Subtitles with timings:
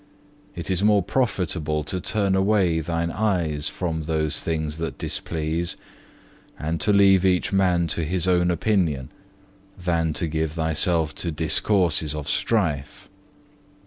[0.55, 5.77] It is more profitable to turn away thine eyes from those things that displease,
[6.57, 9.11] and to leave each man to his own opinion,
[9.77, 13.09] than to give thyself to discourses of strife.